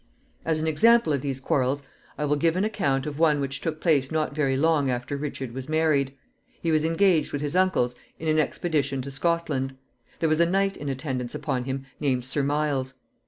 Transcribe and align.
As 0.45 0.59
an 0.59 0.65
example 0.65 1.13
of 1.13 1.21
these 1.21 1.39
quarrels, 1.39 1.83
I 2.17 2.25
will 2.25 2.35
give 2.35 2.55
an 2.55 2.63
account 2.63 3.05
of 3.05 3.19
one 3.19 3.39
which 3.39 3.61
took 3.61 3.79
place 3.79 4.11
not 4.11 4.33
very 4.33 4.57
long 4.57 4.89
after 4.89 5.15
Richard 5.15 5.51
was 5.53 5.69
married. 5.69 6.15
He 6.59 6.71
was 6.71 6.83
engaged 6.83 7.31
with 7.31 7.43
his 7.43 7.55
uncles 7.55 7.93
in 8.17 8.27
an 8.27 8.39
expedition 8.39 9.03
to 9.03 9.11
Scotland. 9.11 9.77
There 10.17 10.27
was 10.27 10.39
a 10.39 10.47
knight 10.47 10.75
in 10.75 10.89
attendance 10.89 11.35
upon 11.35 11.65
him 11.65 11.85
named 11.99 12.25
Sir 12.25 12.41
Miles. 12.41 12.95